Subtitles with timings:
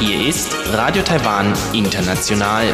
[0.00, 2.72] Hier ist Radio Taiwan International.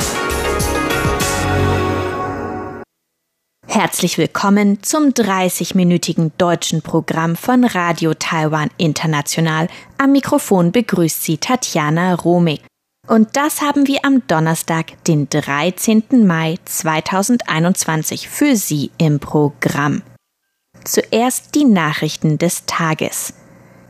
[3.66, 9.66] Herzlich willkommen zum 30-minütigen deutschen Programm von Radio Taiwan International.
[9.98, 12.62] Am Mikrofon begrüßt Sie Tatjana Romig.
[13.08, 16.04] Und das haben wir am Donnerstag, den 13.
[16.24, 20.02] Mai 2021 für Sie im Programm.
[20.84, 23.34] Zuerst die Nachrichten des Tages.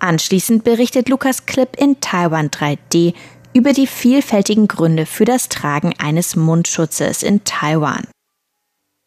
[0.01, 3.14] Anschließend berichtet Lukas Klipp in Taiwan 3D
[3.52, 8.06] über die vielfältigen Gründe für das Tragen eines Mundschutzes in Taiwan.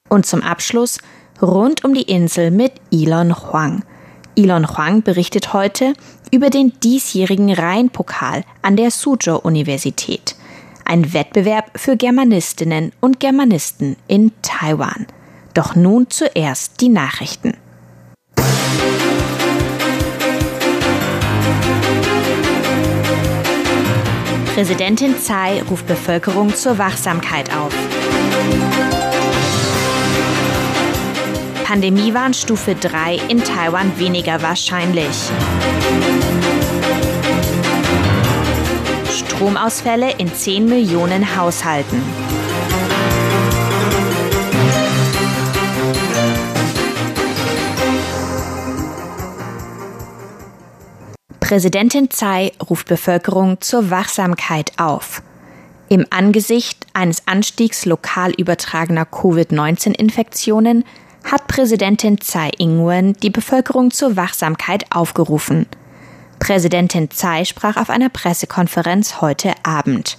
[0.09, 0.99] Und zum Abschluss
[1.41, 3.83] rund um die Insel mit Elon Huang.
[4.35, 5.93] Elon Huang berichtet heute
[6.31, 10.35] über den diesjährigen Rheinpokal an der Suzhou-Universität,
[10.85, 15.07] ein Wettbewerb für Germanistinnen und Germanisten in Taiwan.
[15.53, 17.55] Doch nun zuerst die Nachrichten.
[24.53, 27.73] Präsidentin Tsai ruft Bevölkerung zur Wachsamkeit auf.
[31.63, 35.07] Pandemiewarnstufe 3 in Taiwan weniger wahrscheinlich.
[39.09, 42.22] Stromausfälle in 10 Millionen Haushalten.
[51.53, 55.21] Präsidentin Tsai ruft Bevölkerung zur Wachsamkeit auf.
[55.87, 60.83] Im Angesicht eines Anstiegs lokal übertragener Covid-19-Infektionen
[61.23, 65.67] hat Präsidentin Tsai Ing-wen die Bevölkerung zur Wachsamkeit aufgerufen.
[66.39, 70.17] Präsidentin Tsai sprach auf einer Pressekonferenz heute Abend.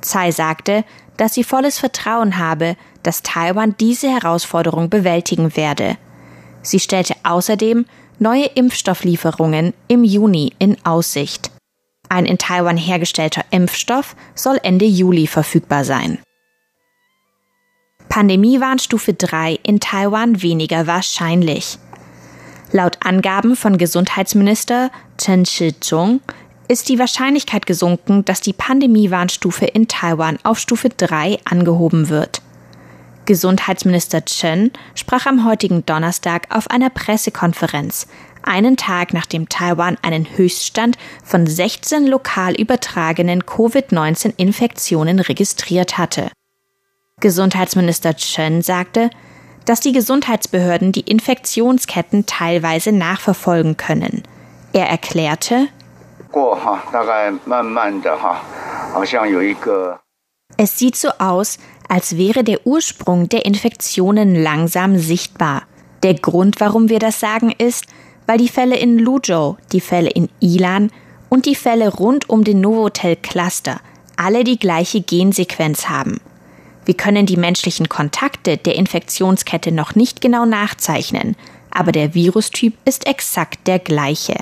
[0.00, 0.82] Tsai sagte,
[1.18, 5.98] dass sie volles Vertrauen habe, dass Taiwan diese Herausforderung bewältigen werde.
[6.62, 7.84] Sie stellte außerdem
[8.18, 11.50] neue Impfstofflieferungen im Juni in Aussicht.
[12.08, 16.18] Ein in Taiwan hergestellter Impfstoff soll Ende Juli verfügbar sein.
[18.08, 21.78] Pandemiewarnstufe 3 in Taiwan weniger wahrscheinlich.
[22.72, 26.20] Laut Angaben von Gesundheitsminister Chen Shih-chung
[26.68, 32.42] ist die Wahrscheinlichkeit gesunken, dass die Pandemiewarnstufe in Taiwan auf Stufe 3 angehoben wird.
[33.28, 38.08] Gesundheitsminister Chen sprach am heutigen Donnerstag auf einer Pressekonferenz,
[38.42, 46.30] einen Tag nachdem Taiwan einen Höchststand von 16 lokal übertragenen Covid-19-Infektionen registriert hatte.
[47.20, 49.10] Gesundheitsminister Chen sagte,
[49.66, 54.22] dass die Gesundheitsbehörden die Infektionsketten teilweise nachverfolgen können.
[54.72, 55.68] Er erklärte,
[60.56, 65.62] es sieht so aus, als wäre der Ursprung der Infektionen langsam sichtbar.
[66.02, 67.86] Der Grund, warum wir das sagen, ist,
[68.26, 70.90] weil die Fälle in Luzhou, die Fälle in Ilan
[71.28, 73.80] und die Fälle rund um den Novotel Cluster
[74.18, 76.20] alle die gleiche Gensequenz haben.
[76.84, 81.36] Wir können die menschlichen Kontakte der Infektionskette noch nicht genau nachzeichnen,
[81.70, 84.34] aber der Virustyp ist exakt der gleiche.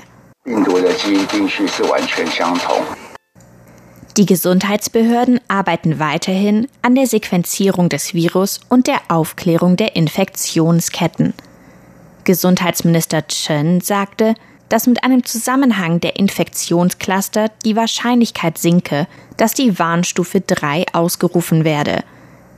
[4.17, 11.35] Die Gesundheitsbehörden arbeiten weiterhin an der Sequenzierung des Virus und der Aufklärung der Infektionsketten.
[12.23, 14.33] Gesundheitsminister Chen sagte,
[14.69, 19.05] dass mit einem Zusammenhang der Infektionscluster die Wahrscheinlichkeit sinke,
[19.37, 22.03] dass die Warnstufe 3 ausgerufen werde.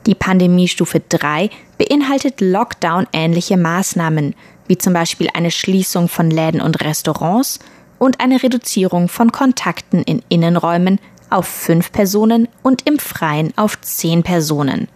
[0.06, 4.34] Die Pandemiestufe 3 beinhaltet Lockdown-ähnliche Maßnahmen,
[4.68, 7.60] wie zum Beispiel eine Schließung von Läden und Restaurants
[8.00, 11.00] und eine Reduzierung von Kontakten in Innenräumen
[11.30, 14.88] auf fünf Personen und im Freien auf zehn Personen.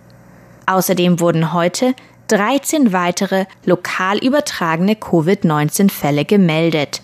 [0.65, 1.93] Außerdem wurden heute
[2.27, 7.01] 13 weitere lokal übertragene Covid-19-Fälle gemeldet.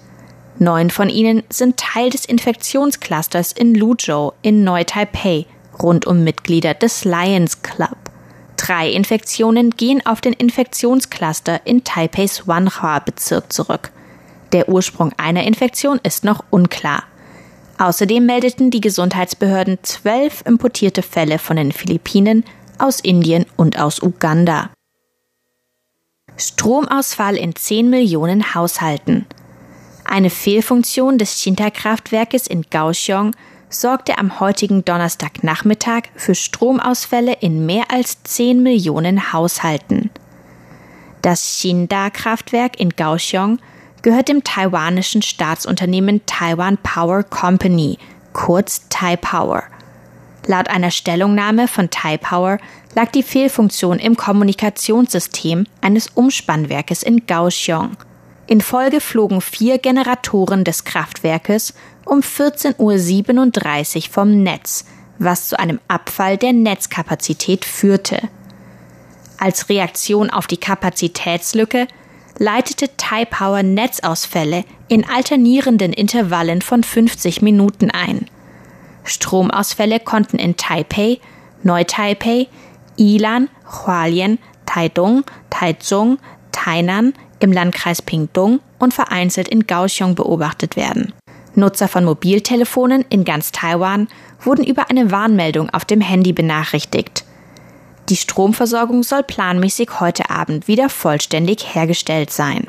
[0.57, 5.45] Neun von ihnen sind Teil des Infektionsclusters in Luzhou in Neu-Taipei,
[5.81, 7.97] rund um Mitglieder des Lions Club.
[8.57, 13.91] Drei Infektionen gehen auf den Infektionscluster in Taipeis Wanhua-Bezirk zurück.
[14.51, 17.03] Der Ursprung einer Infektion ist noch unklar.
[17.79, 22.43] Außerdem meldeten die Gesundheitsbehörden zwölf importierte Fälle von den Philippinen,
[22.77, 24.69] aus Indien und aus Uganda.
[26.37, 29.25] Stromausfall in 10 Millionen Haushalten.
[30.03, 33.35] Eine Fehlfunktion des Shinta-Kraftwerkes in Kaohsiung
[33.69, 40.09] sorgte am heutigen Donnerstagnachmittag für Stromausfälle in mehr als 10 Millionen Haushalten.
[41.21, 43.59] Das Shinda-Kraftwerk in Kaohsiung
[44.01, 47.97] gehört dem taiwanischen Staatsunternehmen Taiwan Power Company,
[48.33, 49.63] kurz Taipower.
[50.45, 52.57] Laut einer Stellungnahme von Taipower
[52.95, 57.97] lag die Fehlfunktion im Kommunikationssystem eines Umspannwerkes in Kaohsiung.
[58.47, 61.75] In Folge flogen vier Generatoren des Kraftwerkes
[62.05, 64.85] um 14.37 Uhr vom Netz,
[65.19, 68.19] was zu einem Abfall der Netzkapazität führte.
[69.37, 71.87] Als Reaktion auf die Kapazitätslücke
[72.39, 78.25] leitete Taipower Netzausfälle in alternierenden Intervallen von 50 Minuten ein.
[79.03, 81.19] Stromausfälle konnten in Taipei,
[81.63, 82.47] Neu-Taipei,
[82.95, 86.17] Ilan, Hualien, Taidong, Taichung,
[86.51, 91.13] Tainan, im Landkreis Pingtung und vereinzelt in Kaohsiung beobachtet werden.
[91.55, 94.07] Nutzer von Mobiltelefonen in ganz Taiwan
[94.41, 97.25] wurden über eine Warnmeldung auf dem Handy benachrichtigt.
[98.09, 102.67] Die Stromversorgung soll planmäßig heute Abend wieder vollständig hergestellt sein.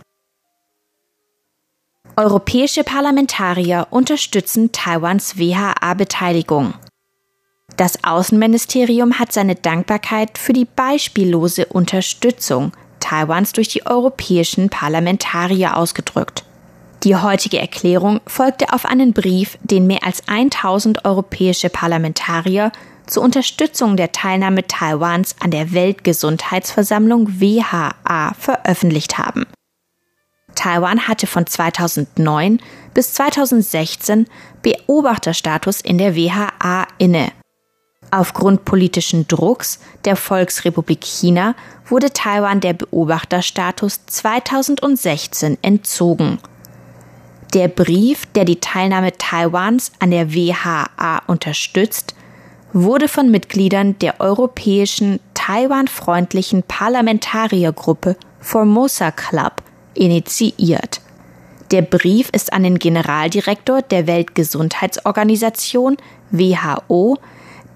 [2.16, 6.74] Europäische Parlamentarier unterstützen Taiwans WHA-Beteiligung.
[7.76, 16.44] Das Außenministerium hat seine Dankbarkeit für die beispiellose Unterstützung Taiwans durch die europäischen Parlamentarier ausgedrückt.
[17.04, 22.72] Die heutige Erklärung folgte auf einen Brief, den mehr als 1000 europäische Parlamentarier
[23.10, 29.46] zur Unterstützung der Teilnahme Taiwans an der Weltgesundheitsversammlung WHA veröffentlicht haben.
[30.54, 32.60] Taiwan hatte von 2009
[32.94, 34.26] bis 2016
[34.62, 37.32] Beobachterstatus in der WHA inne.
[38.10, 41.54] Aufgrund politischen Drucks der Volksrepublik China
[41.86, 46.38] wurde Taiwan der Beobachterstatus 2016 entzogen.
[47.54, 52.14] Der Brief, der die Teilnahme Taiwans an der WHA unterstützt,
[52.72, 59.62] wurde von Mitgliedern der europäischen Taiwan-freundlichen Parlamentariergruppe Formosa Club
[59.94, 61.00] initiiert.
[61.70, 65.96] Der Brief ist an den Generaldirektor der Weltgesundheitsorganisation
[66.30, 67.18] WHO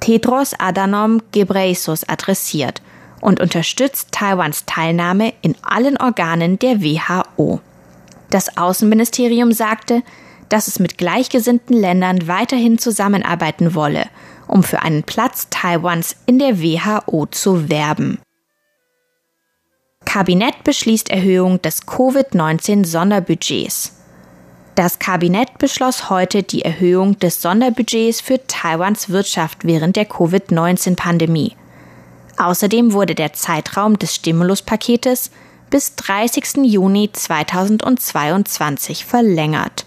[0.00, 2.82] Tedros Adhanom Ghebreyesus adressiert
[3.20, 7.60] und unterstützt Taiwans Teilnahme in allen Organen der WHO.
[8.28, 10.02] Das Außenministerium sagte,
[10.50, 14.04] dass es mit gleichgesinnten Ländern weiterhin zusammenarbeiten wolle,
[14.46, 18.20] um für einen Platz Taiwans in der WHO zu werben.
[20.04, 23.92] Kabinett beschließt Erhöhung des Covid-19-Sonderbudgets.
[24.74, 31.56] Das Kabinett beschloss heute die Erhöhung des Sonderbudgets für Taiwans Wirtschaft während der Covid-19-Pandemie.
[32.36, 35.30] Außerdem wurde der Zeitraum des Stimuluspaketes
[35.70, 36.64] bis 30.
[36.64, 39.86] Juni 2022 verlängert.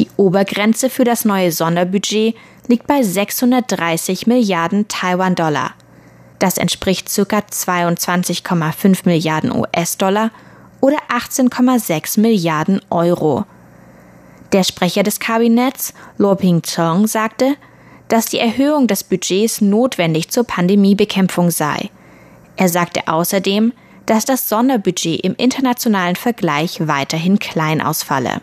[0.00, 2.34] Die Obergrenze für das neue Sonderbudget
[2.68, 5.74] liegt bei 630 Milliarden Taiwan-Dollar.
[6.38, 7.40] Das entspricht ca.
[7.40, 10.30] 22,5 Milliarden US-Dollar
[10.80, 13.44] oder 18,6 Milliarden Euro.
[14.52, 17.56] Der Sprecher des Kabinetts, Lo Ping-chong, sagte,
[18.08, 21.90] dass die Erhöhung des Budgets notwendig zur Pandemiebekämpfung sei.
[22.56, 23.74] Er sagte außerdem,
[24.06, 28.40] dass das Sonderbudget im internationalen Vergleich weiterhin klein ausfalle.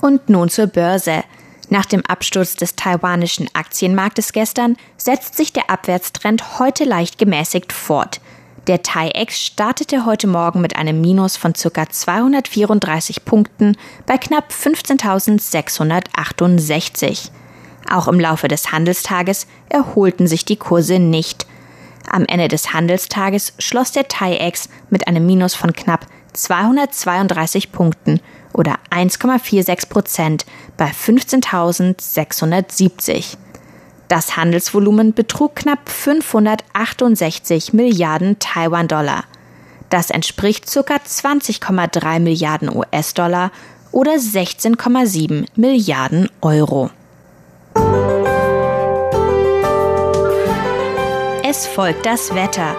[0.00, 1.24] Und nun zur Börse.
[1.70, 8.20] Nach dem Absturz des taiwanischen Aktienmarktes gestern setzt sich der Abwärtstrend heute leicht gemäßigt fort.
[8.68, 11.88] Der TAIEX startete heute Morgen mit einem Minus von ca.
[11.88, 17.30] 234 Punkten bei knapp 15.668.
[17.90, 21.46] Auch im Laufe des Handelstages erholten sich die Kurse nicht.
[22.10, 28.20] Am Ende des Handelstages schloss der TAIEX mit einem Minus von knapp 232 Punkten
[28.58, 30.44] oder 1,46 Prozent
[30.76, 33.38] bei 15.670.
[34.08, 39.24] Das Handelsvolumen betrug knapp 568 Milliarden Taiwan-Dollar.
[39.90, 40.96] Das entspricht ca.
[40.96, 43.52] 20,3 Milliarden US-Dollar
[43.92, 46.90] oder 16,7 Milliarden Euro.
[51.44, 52.74] Es folgt das Wetter.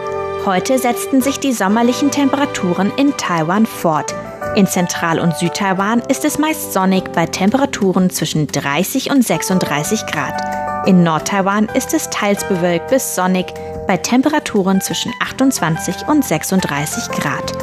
[0.45, 4.13] Heute setzten sich die sommerlichen Temperaturen in Taiwan fort.
[4.55, 10.87] In Zentral- und Südtaiwan ist es meist sonnig bei Temperaturen zwischen 30 und 36 Grad.
[10.87, 13.53] In Nordtaiwan ist es teils bewölkt bis sonnig
[13.87, 17.53] bei Temperaturen zwischen 28 und 36 Grad.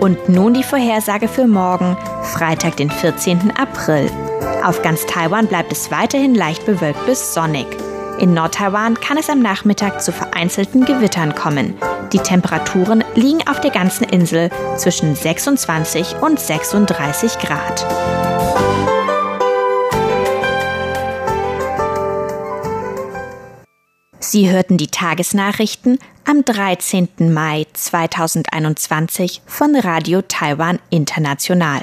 [0.00, 3.52] Und nun die Vorhersage für morgen, Freitag, den 14.
[3.56, 4.10] April.
[4.64, 7.66] Auf ganz Taiwan bleibt es weiterhin leicht bewölkt bis sonnig.
[8.22, 11.74] In Nordtaiwan kann es am Nachmittag zu vereinzelten Gewittern kommen.
[12.12, 17.84] Die Temperaturen liegen auf der ganzen Insel zwischen 26 und 36 Grad.
[24.20, 27.08] Sie hörten die Tagesnachrichten am 13.
[27.34, 31.80] Mai 2021 von Radio Taiwan International.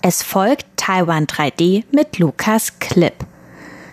[0.00, 3.14] Es folgt Taiwan 3D mit Lukas Klipp.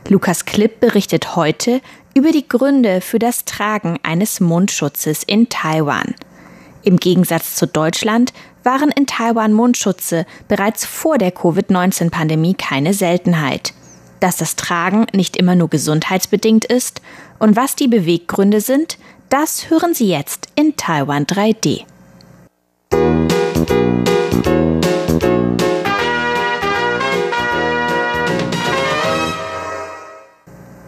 [0.08, 1.82] Lukas Klipp berichtet heute
[2.14, 6.14] über die Gründe für das Tragen eines Mundschutzes in Taiwan.
[6.84, 8.34] Im Gegensatz zu Deutschland
[8.64, 13.74] waren in Taiwan Mundschutze bereits vor der Covid-19-Pandemie keine Seltenheit.
[14.20, 17.02] Dass das Tragen nicht immer nur gesundheitsbedingt ist
[17.40, 21.86] und was die Beweggründe sind, das hören Sie jetzt in Taiwan 3D.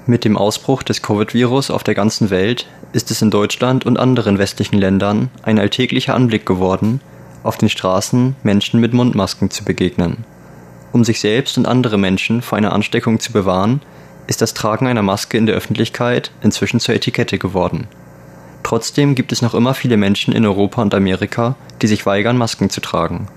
[0.09, 4.37] Mit dem Ausbruch des Covid-Virus auf der ganzen Welt ist es in Deutschland und anderen
[4.37, 7.01] westlichen Ländern ein alltäglicher Anblick geworden,
[7.43, 10.23] auf den Straßen Menschen mit Mundmasken zu begegnen.
[10.93, 13.81] Um sich selbst und andere Menschen vor einer Ansteckung zu bewahren,
[14.27, 17.87] ist das Tragen einer Maske in der Öffentlichkeit inzwischen zur Etikette geworden.
[18.63, 22.69] Trotzdem gibt es noch immer viele Menschen in Europa und Amerika, die sich weigern, Masken
[22.69, 23.27] zu tragen.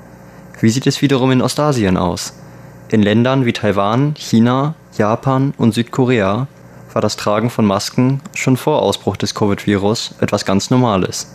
[0.61, 2.33] Wie sieht es wiederum in Ostasien aus?
[2.91, 6.47] In Ländern wie Taiwan, China, Japan und Südkorea
[6.92, 11.35] war das Tragen von Masken schon vor Ausbruch des Covid-Virus etwas ganz Normales.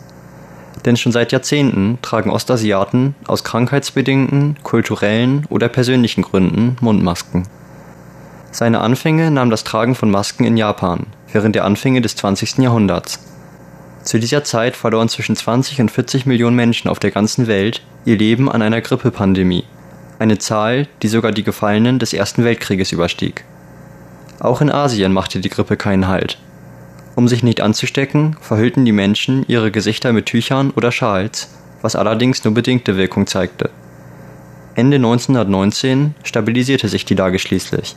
[0.84, 7.48] Denn schon seit Jahrzehnten tragen Ostasiaten aus krankheitsbedingten, kulturellen oder persönlichen Gründen Mundmasken.
[8.52, 12.60] Seine Anfänge nahm das Tragen von Masken in Japan während der Anfänge des 20.
[12.60, 13.20] Jahrhunderts.
[14.04, 18.18] Zu dieser Zeit verloren zwischen 20 und 40 Millionen Menschen auf der ganzen Welt ihr
[18.18, 19.66] Leben an einer Grippepandemie,
[20.20, 23.44] eine Zahl, die sogar die Gefallenen des Ersten Weltkrieges überstieg.
[24.40, 26.38] Auch in Asien machte die Grippe keinen Halt.
[27.16, 31.50] Um sich nicht anzustecken, verhüllten die Menschen ihre Gesichter mit Tüchern oder Schals,
[31.82, 33.70] was allerdings nur bedingte Wirkung zeigte.
[34.76, 37.96] Ende 1919 stabilisierte sich die Lage schließlich.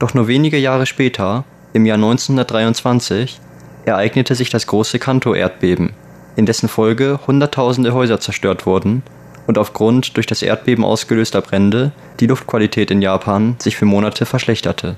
[0.00, 3.40] Doch nur wenige Jahre später, im Jahr 1923,
[3.84, 5.92] ereignete sich das große Kanto-Erdbeben,
[6.34, 9.04] in dessen Folge Hunderttausende Häuser zerstört wurden
[9.46, 14.96] und aufgrund durch das Erdbeben ausgelöster Brände die Luftqualität in Japan sich für Monate verschlechterte.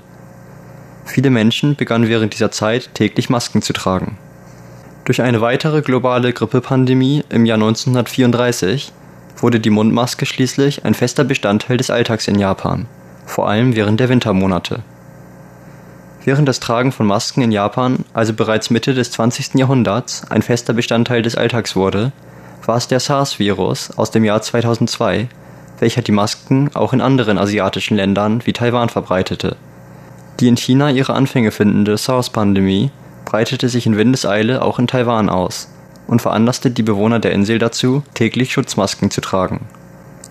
[1.05, 4.17] Viele Menschen begannen während dieser Zeit täglich Masken zu tragen.
[5.05, 8.91] Durch eine weitere globale Grippepandemie im Jahr 1934
[9.37, 12.85] wurde die Mundmaske schließlich ein fester Bestandteil des Alltags in Japan,
[13.25, 14.83] vor allem während der Wintermonate.
[16.25, 19.55] Während das Tragen von Masken in Japan also bereits Mitte des 20.
[19.55, 22.11] Jahrhunderts ein fester Bestandteil des Alltags wurde,
[22.65, 25.27] war es der SARS-Virus aus dem Jahr 2002,
[25.79, 29.55] welcher die Masken auch in anderen asiatischen Ländern wie Taiwan verbreitete.
[30.39, 32.91] Die in China ihre Anfänge findende SARS-Pandemie
[33.25, 35.69] breitete sich in Windeseile auch in Taiwan aus
[36.07, 39.67] und veranlasste die Bewohner der Insel dazu, täglich Schutzmasken zu tragen.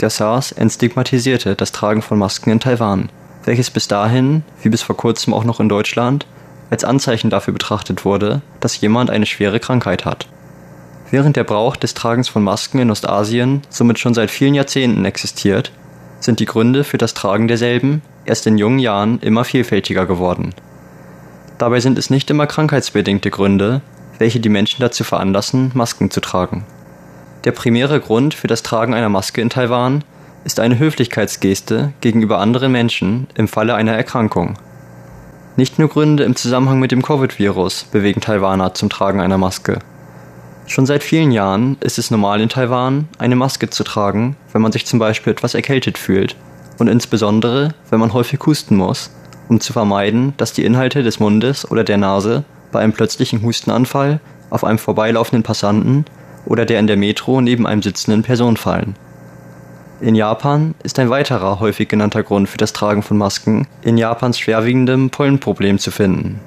[0.01, 3.09] Der SARS entstigmatisierte das Tragen von Masken in Taiwan,
[3.45, 6.27] welches bis dahin, wie bis vor kurzem auch noch in Deutschland,
[6.71, 10.27] als Anzeichen dafür betrachtet wurde, dass jemand eine schwere Krankheit hat.
[11.11, 15.73] Während der Brauch des Tragens von Masken in Ostasien somit schon seit vielen Jahrzehnten existiert,
[16.21, 20.55] sind die Gründe für das Tragen derselben erst in jungen Jahren immer vielfältiger geworden.
[21.57, 23.81] Dabei sind es nicht immer krankheitsbedingte Gründe,
[24.19, 26.67] welche die Menschen dazu veranlassen, Masken zu tragen.
[27.45, 30.05] Der primäre Grund für das Tragen einer Maske in Taiwan
[30.45, 34.55] ist eine Höflichkeitsgeste gegenüber anderen Menschen im Falle einer Erkrankung.
[35.57, 39.79] Nicht nur Gründe im Zusammenhang mit dem Covid-Virus bewegen Taiwaner zum Tragen einer Maske.
[40.69, 44.71] Schon seit vielen Jahren ist es normal in Taiwan, eine Maske zu tragen, wenn man
[44.71, 46.37] sich zum Beispiel etwas erkältet fühlt
[46.79, 49.11] und insbesondere, wenn man häufig husten muss,
[49.49, 54.21] um zu vermeiden, dass die Inhalte des Mundes oder der Nase bei einem plötzlichen Hustenanfall
[54.51, 56.05] auf einem vorbeilaufenden Passanten
[56.45, 58.95] oder der in der Metro neben einem sitzenden Person fallen.
[60.03, 64.39] In Japan ist ein weiterer häufig genannter Grund für das Tragen von Masken in Japans
[64.39, 66.41] schwerwiegendem Pollenproblem zu finden.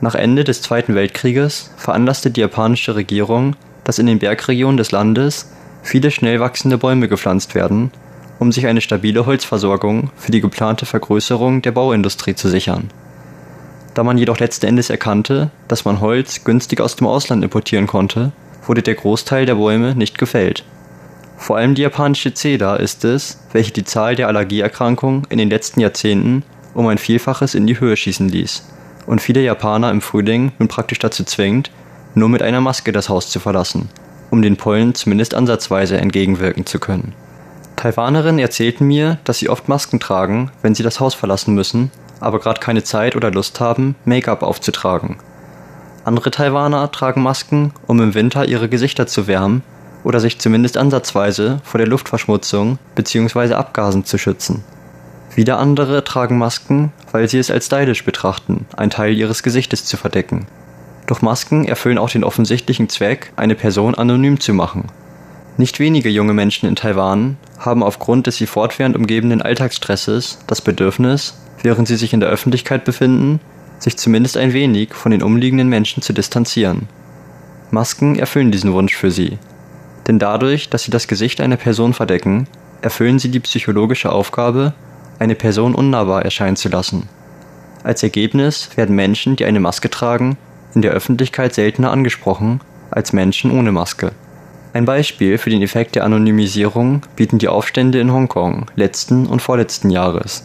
[0.00, 5.50] Nach Ende des Zweiten Weltkrieges veranlasste die japanische Regierung, dass in den Bergregionen des Landes
[5.82, 7.90] viele schnell wachsende Bäume gepflanzt werden,
[8.38, 12.90] um sich eine stabile Holzversorgung für die geplante Vergrößerung der Bauindustrie zu sichern.
[13.94, 18.30] Da man jedoch letzten Endes erkannte, dass man Holz günstig aus dem Ausland importieren konnte,
[18.68, 20.62] wurde der Großteil der Bäume nicht gefällt.
[21.36, 25.80] Vor allem die japanische Zeder ist es, welche die Zahl der Allergieerkrankungen in den letzten
[25.80, 28.62] Jahrzehnten um ein Vielfaches in die Höhe schießen ließ
[29.08, 31.70] und viele Japaner im Frühling nun praktisch dazu zwingt,
[32.14, 33.88] nur mit einer Maske das Haus zu verlassen,
[34.30, 37.14] um den Pollen zumindest ansatzweise entgegenwirken zu können.
[37.76, 42.38] Taiwanerinnen erzählten mir, dass sie oft Masken tragen, wenn sie das Haus verlassen müssen, aber
[42.38, 45.16] gerade keine Zeit oder Lust haben, Make-up aufzutragen.
[46.04, 49.62] Andere Taiwaner tragen Masken, um im Winter ihre Gesichter zu wärmen
[50.04, 53.54] oder sich zumindest ansatzweise vor der Luftverschmutzung bzw.
[53.54, 54.64] Abgasen zu schützen.
[55.38, 59.96] Wieder andere tragen Masken, weil sie es als stylisch betrachten, einen Teil ihres Gesichtes zu
[59.96, 60.48] verdecken.
[61.06, 64.86] Doch Masken erfüllen auch den offensichtlichen Zweck, eine Person anonym zu machen.
[65.56, 71.40] Nicht wenige junge Menschen in Taiwan haben aufgrund des sie fortwährend umgebenden Alltagsstresses das Bedürfnis,
[71.62, 73.38] während sie sich in der Öffentlichkeit befinden,
[73.78, 76.88] sich zumindest ein wenig von den umliegenden Menschen zu distanzieren.
[77.70, 79.38] Masken erfüllen diesen Wunsch für sie.
[80.08, 82.48] Denn dadurch, dass sie das Gesicht einer Person verdecken,
[82.82, 84.72] erfüllen sie die psychologische Aufgabe,
[85.18, 87.08] eine Person unnahbar erscheinen zu lassen.
[87.84, 90.36] Als Ergebnis werden Menschen, die eine Maske tragen,
[90.74, 92.60] in der Öffentlichkeit seltener angesprochen
[92.90, 94.12] als Menschen ohne Maske.
[94.72, 99.90] Ein Beispiel für den Effekt der Anonymisierung bieten die Aufstände in Hongkong letzten und vorletzten
[99.90, 100.44] Jahres,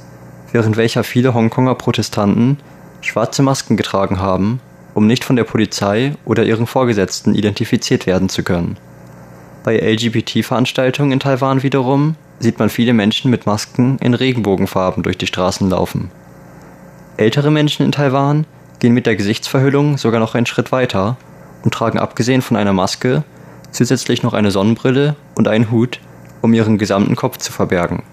[0.51, 2.57] während welcher viele Hongkonger Protestanten
[3.01, 4.61] schwarze Masken getragen haben,
[4.93, 8.77] um nicht von der Polizei oder ihren Vorgesetzten identifiziert werden zu können.
[9.63, 15.27] Bei LGBT-Veranstaltungen in Taiwan wiederum sieht man viele Menschen mit Masken in Regenbogenfarben durch die
[15.27, 16.11] Straßen laufen.
[17.17, 18.45] Ältere Menschen in Taiwan
[18.79, 21.17] gehen mit der Gesichtsverhüllung sogar noch einen Schritt weiter
[21.63, 23.23] und tragen abgesehen von einer Maske
[23.71, 25.99] zusätzlich noch eine Sonnenbrille und einen Hut,
[26.41, 28.03] um ihren gesamten Kopf zu verbergen.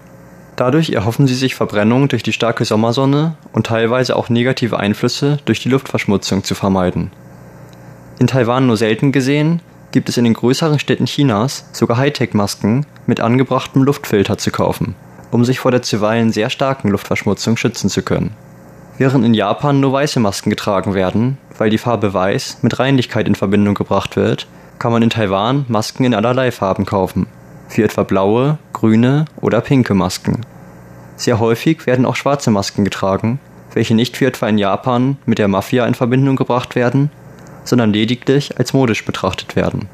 [0.55, 5.59] Dadurch erhoffen sie sich Verbrennung durch die starke Sommersonne und teilweise auch negative Einflüsse durch
[5.59, 7.11] die Luftverschmutzung zu vermeiden.
[8.19, 9.61] In Taiwan nur selten gesehen,
[9.91, 14.95] gibt es in den größeren Städten Chinas sogar Hightech-Masken mit angebrachtem Luftfilter zu kaufen,
[15.31, 18.31] um sich vor der zuweilen sehr starken Luftverschmutzung schützen zu können.
[18.97, 23.35] Während in Japan nur weiße Masken getragen werden, weil die Farbe Weiß mit Reinlichkeit in
[23.35, 24.47] Verbindung gebracht wird,
[24.79, 27.27] kann man in Taiwan Masken in allerlei Farben kaufen,
[27.69, 30.41] wie etwa blaue, grüne oder pinke Masken.
[31.15, 33.39] Sehr häufig werden auch schwarze Masken getragen,
[33.73, 37.11] welche nicht wie etwa in Japan mit der Mafia in Verbindung gebracht werden,
[37.63, 39.87] sondern lediglich als modisch betrachtet werden.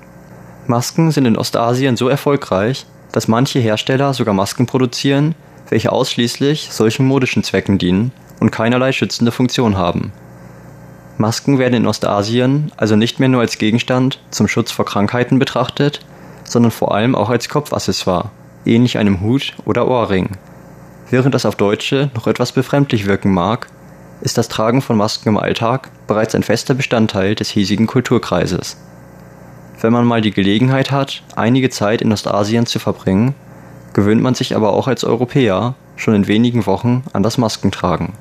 [0.68, 5.36] Masken sind in Ostasien so erfolgreich, dass manche Hersteller sogar Masken produzieren,
[5.70, 10.12] welche ausschließlich solchen modischen Zwecken dienen und keinerlei schützende Funktion haben.
[11.18, 16.02] Masken werden in Ostasien also nicht mehr nur als Gegenstand zum Schutz vor Krankheiten betrachtet,
[16.44, 18.30] sondern vor allem auch als Kopfaccessoire,
[18.66, 20.38] ähnlich einem Hut oder Ohrring.
[21.10, 23.68] Während das auf Deutsche noch etwas befremdlich wirken mag,
[24.22, 28.77] ist das Tragen von Masken im Alltag bereits ein fester Bestandteil des hiesigen Kulturkreises.
[29.80, 33.36] Wenn man mal die Gelegenheit hat, einige Zeit in Ostasien zu verbringen,
[33.94, 38.14] gewöhnt man sich aber auch als Europäer schon in wenigen Wochen an das Maskentragen.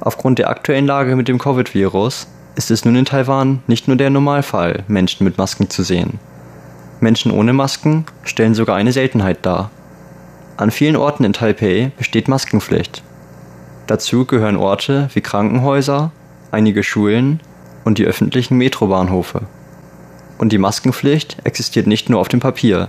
[0.00, 4.10] Aufgrund der aktuellen Lage mit dem Covid-Virus ist es nun in Taiwan nicht nur der
[4.10, 6.18] Normalfall, Menschen mit Masken zu sehen.
[7.00, 9.70] Menschen ohne Masken stellen sogar eine Seltenheit dar.
[10.56, 13.02] An vielen Orten in Taipei besteht Maskenpflicht.
[13.86, 16.10] Dazu gehören Orte wie Krankenhäuser,
[16.50, 17.40] einige Schulen
[17.84, 19.42] und die öffentlichen Metrobahnhofe.
[20.38, 22.88] Und die Maskenpflicht existiert nicht nur auf dem Papier.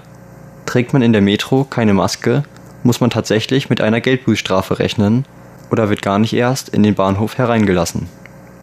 [0.65, 2.43] Trägt man in der Metro keine Maske,
[2.83, 5.25] muss man tatsächlich mit einer Geldbußstrafe rechnen
[5.69, 8.07] oder wird gar nicht erst in den Bahnhof hereingelassen.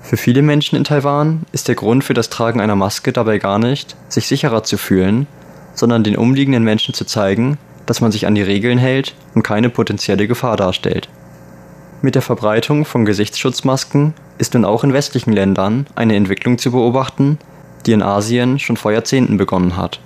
[0.02, 3.58] Für viele Menschen in Taiwan ist der Grund für das Tragen einer Maske dabei gar
[3.58, 5.26] nicht, sich sicherer zu fühlen,
[5.74, 9.70] sondern den umliegenden Menschen zu zeigen, dass man sich an die Regeln hält und keine
[9.70, 11.08] potenzielle Gefahr darstellt.
[12.04, 17.38] Mit der Verbreitung von Gesichtsschutzmasken ist nun auch in westlichen Ländern eine Entwicklung zu beobachten,
[17.86, 20.00] die in Asien schon vor Jahrzehnten begonnen hat.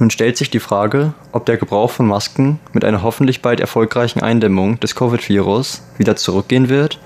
[0.00, 4.20] Nun stellt sich die Frage, ob der Gebrauch von Masken mit einer hoffentlich bald erfolgreichen
[4.20, 6.98] Eindämmung des Covid-Virus wieder zurückgehen wird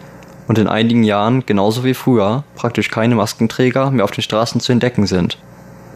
[0.49, 4.73] und in einigen Jahren genauso wie früher praktisch keine Maskenträger mehr auf den Straßen zu
[4.73, 5.37] entdecken sind.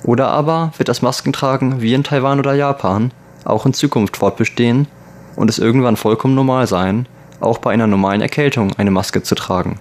[0.04, 3.12] Oder aber wird das Maskentragen wie in Taiwan oder Japan
[3.46, 4.88] auch in Zukunft fortbestehen
[5.36, 7.06] und es irgendwann vollkommen normal sein,
[7.40, 9.78] auch bei einer normalen Erkältung eine Maske zu tragen.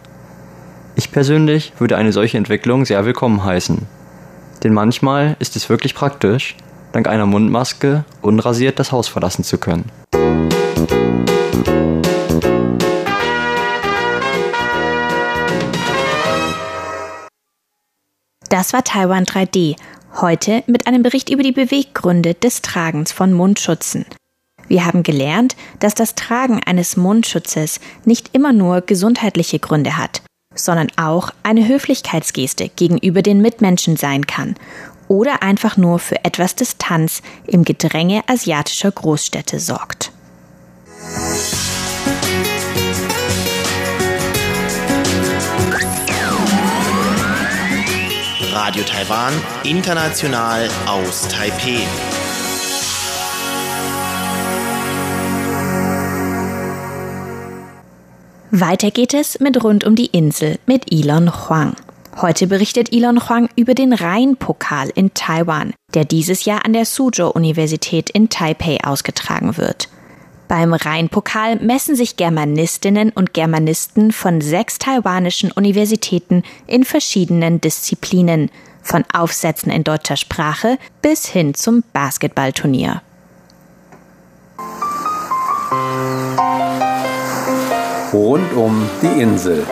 [0.95, 3.87] Ich persönlich würde eine solche Entwicklung sehr willkommen heißen.
[4.63, 6.55] Denn manchmal ist es wirklich praktisch,
[6.91, 9.91] dank einer Mundmaske unrasiert das Haus verlassen zu können.
[18.49, 19.75] Das war Taiwan 3D.
[20.21, 24.05] Heute mit einem Bericht über die Beweggründe des Tragens von Mundschutzen.
[24.69, 30.21] Wir haben gelernt, dass das Tragen eines Mundschutzes nicht immer nur gesundheitliche Gründe hat,
[30.55, 34.55] sondern auch eine Höflichkeitsgeste gegenüber den Mitmenschen sein kann
[35.07, 40.11] oder einfach nur für etwas Distanz im Gedränge asiatischer Großstädte sorgt.
[48.53, 51.87] Radio Taiwan, international aus Taipei.
[58.51, 61.75] Weiter geht es mit Rund um die Insel mit Elon Huang.
[62.19, 68.09] Heute berichtet Elon Huang über den Rhein-Pokal in Taiwan, der dieses Jahr an der Suzhou-Universität
[68.09, 69.87] in Taipei ausgetragen wird.
[70.47, 78.49] Beim Rhein-Pokal messen sich Germanistinnen und Germanisten von sechs taiwanischen Universitäten in verschiedenen Disziplinen,
[78.81, 83.03] von Aufsätzen in deutscher Sprache bis hin zum Basketballturnier.
[88.11, 89.63] Rund um die Insel.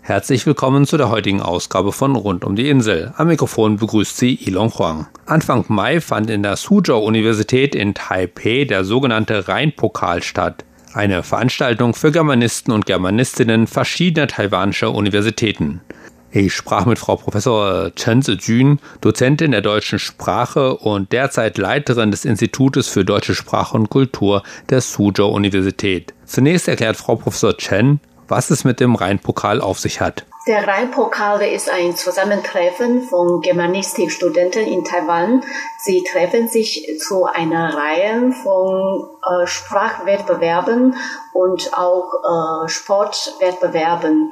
[0.00, 3.12] Herzlich willkommen zu der heutigen Ausgabe von Rund um die Insel.
[3.16, 5.08] Am Mikrofon begrüßt Sie Ilon Huang.
[5.26, 10.64] Anfang Mai fand in der Suzhou-Universität in Taipei der sogenannte Rheinpokal statt.
[10.94, 15.80] Eine Veranstaltung für Germanisten und Germanistinnen verschiedener taiwanischer Universitäten.
[16.32, 22.24] Ich sprach mit Frau Professor Chen Zijun, Dozentin der deutschen Sprache und derzeit Leiterin des
[22.24, 26.14] Institutes für deutsche Sprache und Kultur der Suzhou Universität.
[26.26, 30.24] Zunächst erklärt Frau Professor Chen, was es mit dem Rheinpokal auf sich hat.
[30.46, 35.42] Der Rheinpokal ist ein Zusammentreffen von Germanistikstudenten in Taiwan.
[35.84, 40.94] Sie treffen sich zu einer Reihe von äh, Sprachwettbewerben
[41.34, 44.30] und auch äh, Sportwettbewerben.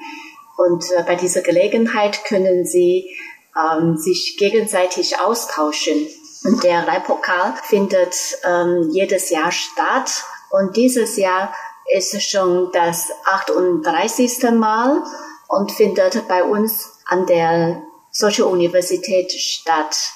[0.59, 3.17] Und äh, bei dieser Gelegenheit können sie
[3.57, 5.95] ähm, sich gegenseitig austauschen.
[6.43, 10.25] Und der Rheinpokal findet ähm, jedes Jahr statt.
[10.51, 11.55] Und dieses Jahr
[11.97, 14.51] ist schon das 38.
[14.51, 15.01] Mal
[15.47, 20.11] und findet bei uns an der Social Universität statt.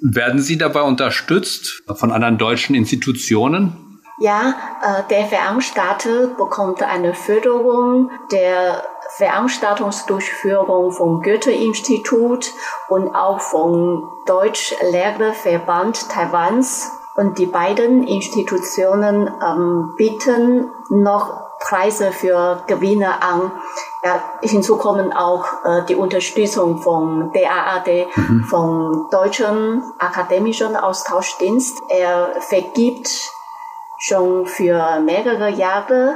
[0.00, 4.00] Werden Sie dabei unterstützt von anderen deutschen Institutionen?
[4.20, 8.84] Ja, äh, der Veranstalter bekommt eine Förderung der
[9.16, 12.52] Veranstaltungsdurchführung vom Goethe-Institut
[12.88, 23.20] und auch vom Deutsch-Lehrerverband Taiwans und die beiden Institutionen ähm, bieten noch Preise für Gewinner
[23.20, 23.50] an.
[24.04, 28.44] Ja, hinzu kommen auch äh, die Unterstützung von DAAD, mhm.
[28.44, 31.82] vom Deutschen Akademischen Austauschdienst.
[31.88, 33.32] Er vergibt
[33.98, 36.14] schon für mehrere Jahre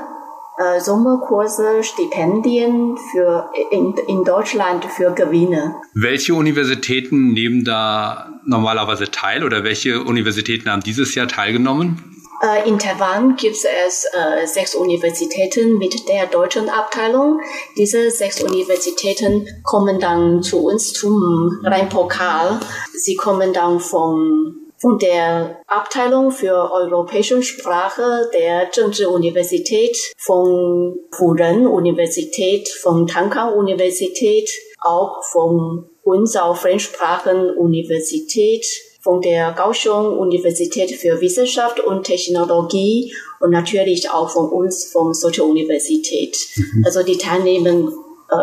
[0.59, 5.77] äh, Sommerkurse, Stipendien für in, in Deutschland für Gewinne.
[5.95, 12.13] Welche Universitäten nehmen da normalerweise teil oder welche Universitäten haben dieses Jahr teilgenommen?
[12.43, 17.41] Äh, in Taiwan gibt es äh, sechs Universitäten mit der deutschen Abteilung.
[17.79, 22.61] Diese sechs Universitäten kommen dann zu uns zum Rheinpokal.
[22.95, 33.07] Sie kommen dann vom von der Abteilung für europäische Sprache der Zhengzhi-Universität, von Furen-Universität, von
[33.07, 38.67] Tankang-Universität, auch von Hunzhou Fremdsprachen-Universität,
[39.03, 45.41] von der Kaohsiung Universität für Wissenschaft und Technologie und natürlich auch von uns, von Sochi
[45.41, 46.37] Universität.
[46.57, 46.85] Mhm.
[46.85, 47.93] Also die teilnehmen äh,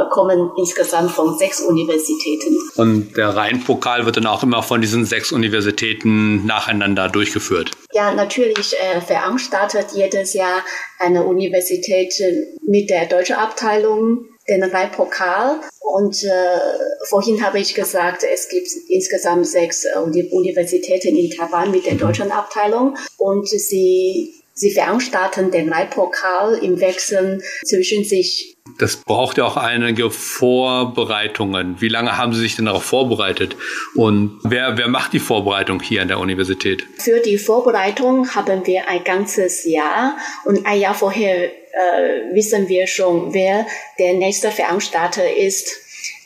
[0.09, 2.57] kommen insgesamt von sechs Universitäten.
[2.75, 7.71] Und der Rheinpokal wird dann auch immer von diesen sechs Universitäten nacheinander durchgeführt?
[7.93, 10.63] Ja, natürlich äh, veranstaltet jedes Jahr
[10.99, 12.13] eine Universität
[12.61, 15.59] mit der deutschen Abteilung den Rheinpokal.
[15.81, 16.29] Und äh,
[17.07, 22.31] vorhin habe ich gesagt, es gibt insgesamt sechs äh, Universitäten in Taiwan mit der deutschen
[22.31, 22.97] Abteilung.
[23.17, 28.57] Und sie Sie veranstalten den Leitpokal im Wechsel zwischen sich.
[28.77, 31.79] Das braucht ja auch einige Vorbereitungen.
[31.79, 33.55] Wie lange haben Sie sich denn darauf vorbereitet?
[33.95, 36.85] Und wer, wer macht die Vorbereitung hier an der Universität?
[36.97, 42.85] Für die Vorbereitung haben wir ein ganzes Jahr und ein Jahr vorher äh, wissen wir
[42.87, 43.65] schon, wer
[43.97, 45.69] der nächste Veranstalter ist.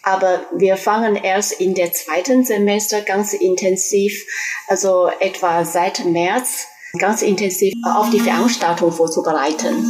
[0.01, 4.25] Aber wir fangen erst in der zweiten Semester ganz intensiv,
[4.67, 6.67] also etwa seit März
[6.99, 9.85] ganz intensiv auf die Veranstaltung vorzubereiten.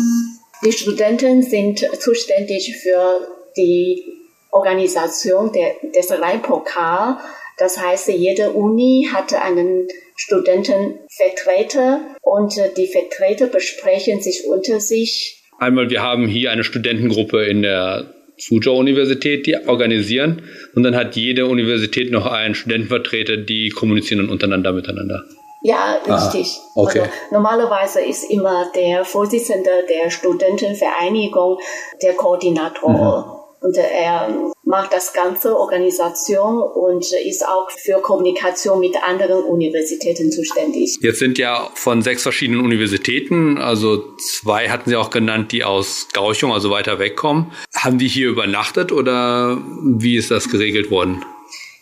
[0.65, 4.03] Die Studenten sind zuständig für die
[4.51, 7.17] Organisation der, des Leihpokal.
[7.57, 15.43] Das heißt, jede Uni hatte einen Studentenvertreter und die Vertreter besprechen sich unter sich.
[15.59, 20.43] Einmal, wir haben hier eine Studentengruppe in der Suzhou-Universität, die organisieren.
[20.73, 25.23] Und dann hat jede Universität noch einen Studentenvertreter, die kommunizieren untereinander miteinander.
[25.63, 26.59] Ja, richtig.
[26.59, 26.99] Aha, okay.
[26.99, 31.57] Also normalerweise ist immer der Vorsitzende der Studentenvereinigung
[32.01, 32.89] der Koordinator.
[32.89, 33.43] Mhm.
[33.63, 40.97] Und er macht das ganze Organisation und ist auch für Kommunikation mit anderen Universitäten zuständig.
[41.01, 46.09] Jetzt sind ja von sechs verschiedenen Universitäten, also zwei hatten Sie auch genannt, die aus
[46.11, 47.53] Gauchung, also weiter wegkommen.
[47.73, 51.23] Haben die hier übernachtet oder wie ist das geregelt worden?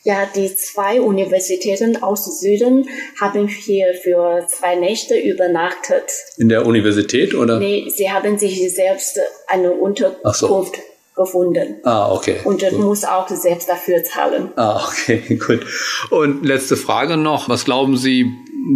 [0.04, 6.12] Ja, die zwei Universitäten aus Süden haben hier für zwei Nächte übernachtet.
[6.38, 7.60] In der Universität oder?
[7.60, 10.66] Nee, sie haben sich selbst eine Unterkunft so.
[11.16, 11.78] Gefunden.
[11.84, 12.38] Ah, okay.
[12.44, 12.80] Und gut.
[12.80, 14.52] muss auch selbst dafür zahlen.
[14.56, 15.66] Ah, okay, gut.
[16.10, 17.50] Und letzte Frage noch.
[17.50, 18.32] Was glauben Sie,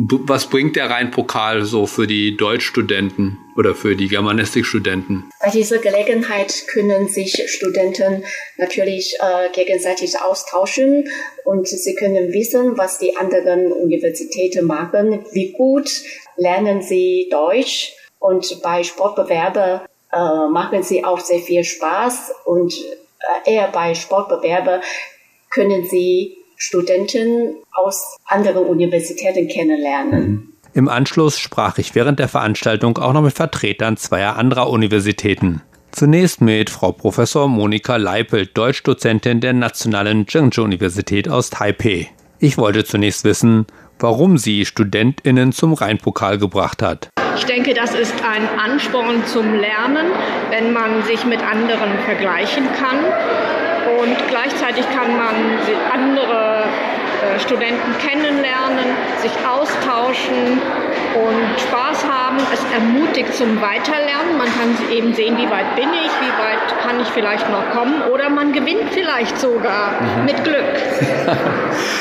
[0.09, 5.29] was bringt der Rheinpokal so für die Deutschstudenten oder für die Germanistikstudenten?
[5.39, 8.23] Bei dieser Gelegenheit können sich Studenten
[8.57, 11.07] natürlich äh, gegenseitig austauschen
[11.45, 15.89] und sie können wissen, was die anderen Universitäten machen, wie gut
[16.35, 19.81] lernen sie Deutsch und bei Sportbewerben
[20.15, 24.81] äh, machen sie auch sehr viel Spaß und äh, eher bei Sportbewerben
[25.49, 30.21] können sie Studenten aus anderen Universitäten kennenlernen.
[30.21, 30.51] Mhm.
[30.73, 35.61] Im Anschluss sprach ich während der Veranstaltung auch noch mit Vertretern zweier anderer Universitäten.
[35.91, 42.09] Zunächst mit Frau Professor Monika Leipelt, Deutschdozentin der Nationalen Zhengzhou-Universität aus Taipei.
[42.39, 43.65] Ich wollte zunächst wissen,
[43.99, 47.09] warum sie StudentInnen zum Rheinpokal gebracht hat.
[47.37, 50.07] Ich denke, das ist ein Ansporn zum Lernen,
[50.49, 52.99] wenn man sich mit anderen vergleichen kann.
[54.01, 55.35] Und gleichzeitig kann man
[55.91, 60.61] andere äh, Studenten kennenlernen, sich austauschen
[61.15, 62.37] und Spaß haben.
[62.53, 64.37] Es ermutigt zum Weiterlernen.
[64.37, 68.01] Man kann eben sehen, wie weit bin ich, wie weit kann ich vielleicht noch kommen
[68.11, 70.25] oder man gewinnt vielleicht sogar mhm.
[70.25, 70.55] mit Glück.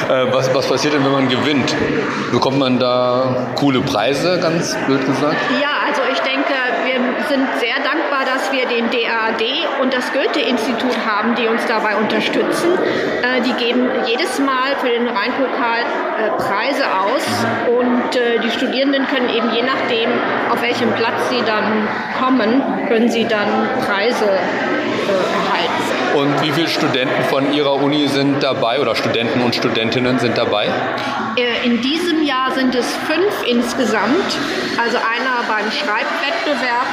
[0.09, 1.75] Äh, was, was passiert denn, wenn man gewinnt?
[2.31, 5.37] Bekommt man da coole Preise, ganz blöd gesagt?
[5.61, 6.53] Ja, also ich denke,
[7.29, 9.43] sind sehr dankbar, dass wir den DAAD
[9.83, 12.79] und das Goethe-Institut haben, die uns dabei unterstützen.
[13.23, 17.25] Äh, die geben jedes Mal für den Rheinpokal äh, Preise aus
[17.69, 20.11] und äh, die Studierenden können eben je nachdem,
[20.51, 23.49] auf welchem Platz sie dann kommen, können sie dann
[23.85, 25.95] Preise erhalten.
[26.15, 30.69] Und wie viele Studenten von Ihrer Uni sind dabei oder Studenten und Studentinnen sind dabei?
[31.65, 34.39] In diesem Jahr sind es fünf insgesamt.
[34.79, 36.84] Also einer beim Schreibwettbewerb,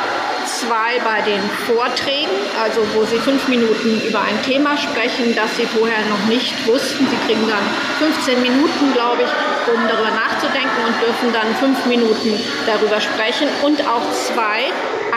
[0.45, 5.65] zwei bei den Vorträgen, also wo sie fünf Minuten über ein Thema sprechen, das sie
[5.65, 7.07] vorher noch nicht wussten.
[7.07, 7.63] Sie kriegen dann
[7.99, 13.47] 15 Minuten, glaube ich, um darüber nachzudenken und dürfen dann fünf Minuten darüber sprechen.
[13.63, 14.71] Und auch zwei,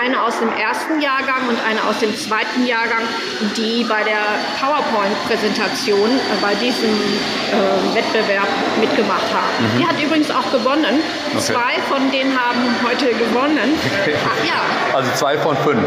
[0.04, 3.02] eine aus dem ersten Jahrgang und eine aus dem zweiten Jahrgang,
[3.56, 4.20] die bei der
[4.60, 8.48] PowerPoint-Präsentation äh, bei diesem äh, Wettbewerb
[8.80, 9.74] mitgemacht haben.
[9.74, 9.78] Mhm.
[9.78, 11.00] Die hat übrigens auch gewonnen.
[11.30, 11.40] Okay.
[11.40, 13.78] Zwei von denen haben heute gewonnen.
[14.04, 14.60] Ach, ja.
[14.94, 15.82] Also zwei von fünf.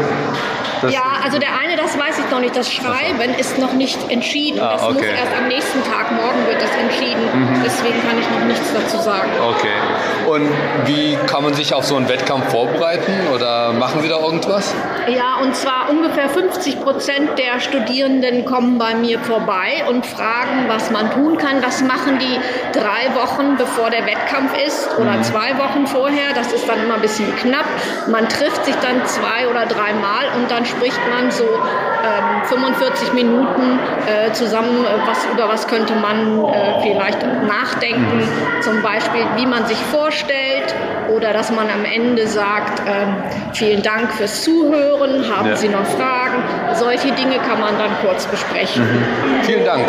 [0.82, 2.56] Das ja, also der eine, das weiß ich noch nicht.
[2.56, 4.60] Das Schreiben ist noch nicht entschieden.
[4.60, 4.94] Ah, das okay.
[4.94, 7.22] muss erst am nächsten Tag, morgen wird das entschieden.
[7.32, 7.62] Mhm.
[7.64, 9.30] Deswegen kann ich noch nichts dazu sagen.
[9.48, 10.30] Okay.
[10.30, 10.48] Und
[10.86, 14.74] wie kann man sich auf so einen Wettkampf vorbereiten oder machen Sie da irgendwas?
[15.08, 20.90] Ja, und zwar ungefähr 50 Prozent der Studierenden kommen bei mir vorbei und fragen, was
[20.90, 21.62] man tun kann.
[21.62, 22.38] Das machen die
[22.78, 25.22] drei Wochen, bevor der Wettkampf ist oder mhm.
[25.22, 26.34] zwei Wochen vorher.
[26.34, 27.66] Das ist dann immer ein bisschen knapp.
[28.08, 33.78] Man trifft sich dann zwei oder dreimal und dann spricht man so ähm, 45 Minuten
[34.06, 38.22] äh, zusammen, äh, was, über was könnte man äh, vielleicht nachdenken.
[38.60, 40.74] Zum Beispiel, wie man sich vorstellt
[41.08, 43.16] oder dass man am Ende sagt, ähm,
[43.52, 45.56] vielen Dank fürs Zuhören, haben ja.
[45.56, 46.42] Sie noch Fragen?
[46.74, 48.82] Solche Dinge kann man dann kurz besprechen.
[48.82, 49.42] Mhm.
[49.42, 49.86] Vielen Dank.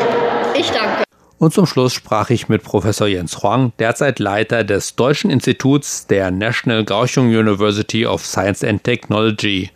[0.54, 1.09] Ich danke.
[1.40, 6.32] Und zum Schluss sprach ich mit Professor Jens Huang, derzeit Leiter des Deutschen Instituts der
[6.32, 9.72] National Kaohsiung University of Science and Technology.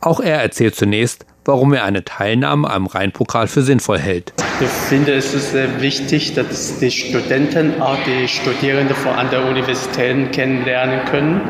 [0.00, 4.32] Auch er erzählt zunächst, warum er eine Teilnahme am Rheinpokal für sinnvoll hält.
[4.60, 10.30] Ich finde, es ist sehr wichtig, dass die Studenten auch die Studierenden von anderen Universitäten
[10.30, 11.40] kennenlernen können.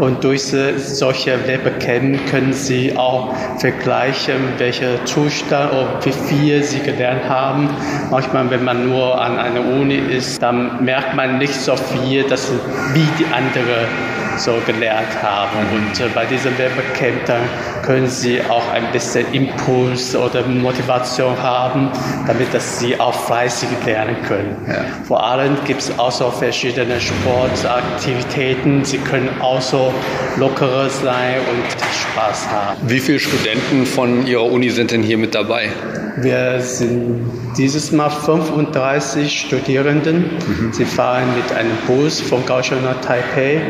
[0.00, 7.28] Und durch solche Wettbekämpfe können sie auch vergleichen, welcher Zustand oder wie viel sie gelernt
[7.28, 7.68] haben.
[8.10, 12.50] Manchmal, wenn man nur an einer Uni ist, dann merkt man nicht so viel, dass,
[12.94, 13.88] wie die anderen
[14.36, 15.58] so gelernt haben.
[15.74, 17.42] Und äh, bei diesem Werbecamp dann
[17.82, 21.90] können sie auch ein bisschen Impuls oder Motivation haben,
[22.26, 24.56] damit dass sie auch fleißig lernen können.
[24.66, 24.84] Ja.
[25.06, 28.84] Vor allem gibt es auch so verschiedene Sportaktivitäten.
[28.84, 29.92] Sie können auch so
[30.36, 32.78] lockerer sein und Spaß haben.
[32.82, 35.70] Wie viele Studenten von Ihrer Uni sind denn hier mit dabei?
[36.16, 40.30] Wir sind dieses Mal 35 Studierenden.
[40.46, 40.72] Mhm.
[40.72, 43.60] Sie fahren mit einem Bus von Kaohsiung nach Taipei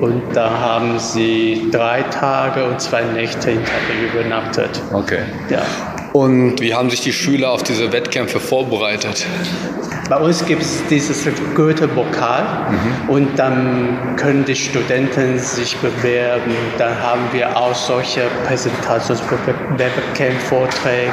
[0.00, 4.80] und da haben sie drei Tage und zwei Nächte in Taipei übernachtet.
[4.92, 5.22] Okay.
[5.50, 5.62] Ja.
[6.12, 9.26] Und wie haben sich die Schüler auf diese Wettkämpfe vorbereitet?
[10.08, 13.10] Bei uns gibt es dieses Goethe-Pokal mhm.
[13.10, 16.54] und dann können die Studenten sich bewerben.
[16.78, 19.22] Dann haben wir auch solche Präsentations-,
[19.76, 21.12] Webcam-Vorträge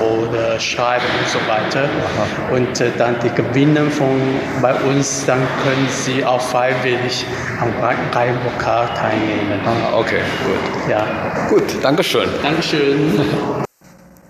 [0.00, 1.84] oder Schreiben und so weiter.
[1.84, 2.54] Aha.
[2.54, 4.20] Und äh, dann die Gewinner von
[4.60, 7.26] bei uns, dann können sie auch freiwillig
[7.60, 9.60] am Rhein-Pokal teilnehmen.
[9.64, 10.90] Ah, okay, gut.
[10.90, 11.06] Ja.
[11.48, 12.28] Gut, Dankeschön.
[12.42, 13.64] Dankeschön.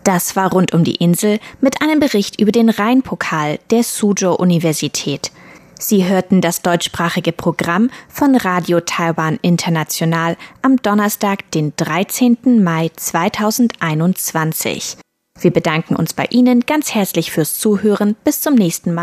[0.05, 5.33] Das war rund um die Insel mit einem Bericht über den Rheinpokal der Suzhou Universität.
[5.79, 12.63] Sie hörten das deutschsprachige Programm von Radio Taiwan International am Donnerstag, den 13.
[12.63, 14.99] Mai 2021.
[15.41, 18.15] Wir bedanken uns bei Ihnen ganz herzlich fürs Zuhören.
[18.25, 19.03] Bis zum nächsten Mal.